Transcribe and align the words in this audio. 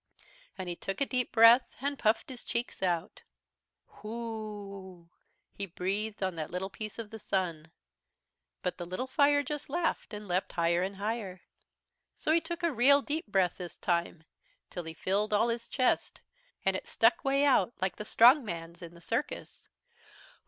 "And 0.57 0.67
he 0.67 0.75
took 0.75 0.99
a 0.99 1.05
deep 1.05 1.31
breath 1.31 1.75
and 1.79 1.99
puffed 1.99 2.29
his 2.29 2.43
cheeks 2.43 2.81
out. 2.81 3.21
"Whurrrooooo! 4.01 5.09
he 5.53 5.67
breathed 5.67 6.23
on 6.23 6.33
that 6.37 6.49
little 6.49 6.71
piece 6.71 6.97
of 6.97 7.11
the 7.11 7.19
Sun. 7.19 7.69
"But 8.63 8.79
the 8.79 8.87
little 8.87 9.05
fire 9.05 9.43
just 9.43 9.69
laughed 9.69 10.11
and 10.15 10.27
leaped 10.27 10.53
higher 10.53 10.81
and 10.81 10.95
higher. 10.95 11.41
"So 12.17 12.31
he 12.31 12.41
took 12.41 12.63
a 12.63 12.73
real 12.73 13.03
deep 13.03 13.27
breath 13.27 13.57
this 13.59 13.77
time, 13.77 14.23
till 14.71 14.85
he 14.85 14.95
filled 14.95 15.33
all 15.35 15.49
his 15.49 15.67
chest, 15.67 16.19
and 16.65 16.75
it 16.75 16.87
stuck 16.87 17.23
way 17.23 17.45
out 17.45 17.71
like 17.79 17.95
the 17.97 18.03
strong 18.03 18.43
man's 18.43 18.81
in 18.81 18.95
the 18.95 19.01
circus. 19.01 19.69